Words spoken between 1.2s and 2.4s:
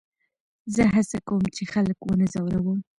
کوم، چي خلک و نه